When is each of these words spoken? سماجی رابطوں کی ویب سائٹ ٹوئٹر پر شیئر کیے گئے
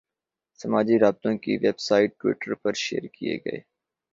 سماجی 0.59 0.97
رابطوں 0.99 1.33
کی 1.43 1.53
ویب 1.63 1.77
سائٹ 1.79 2.11
ٹوئٹر 2.19 2.53
پر 2.61 2.73
شیئر 2.83 3.05
کیے 3.15 3.35
گئے 3.45 3.59